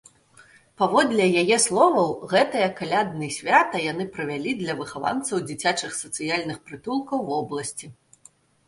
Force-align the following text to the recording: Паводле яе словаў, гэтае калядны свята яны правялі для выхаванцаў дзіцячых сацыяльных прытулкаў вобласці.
Паводле 0.81 1.27
яе 1.41 1.57
словаў, 1.65 2.09
гэтае 2.31 2.67
калядны 2.81 3.29
свята 3.37 3.83
яны 3.91 4.09
правялі 4.17 4.55
для 4.63 4.73
выхаванцаў 4.81 5.37
дзіцячых 5.49 5.91
сацыяльных 6.03 6.57
прытулкаў 6.69 7.19
вобласці. 7.31 7.87